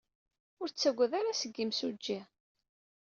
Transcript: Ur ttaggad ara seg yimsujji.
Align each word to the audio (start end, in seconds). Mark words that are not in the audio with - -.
Ur 0.61 0.67
ttaggad 0.69 1.11
ara 1.19 1.39
seg 1.41 1.53
yimsujji. 1.57 2.19